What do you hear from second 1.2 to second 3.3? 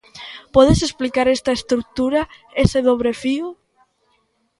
esta estrutura, ese dobre